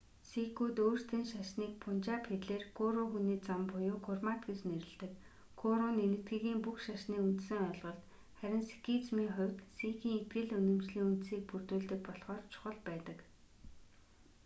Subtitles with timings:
[0.31, 5.11] сикүүд өөрсдийн шашныг пунжаб хэлээр гуру хүний зам буюу гурмат гэж нэрлэдэг
[5.61, 8.01] гуру нь энэтхэгийн бүх шашны үндсэн ойлголт
[8.39, 13.17] харин сикизмийн хувьд сикийн итгэл үнэмшлийн үндсийг бүрдүүлдэг болохоор чухал байдаг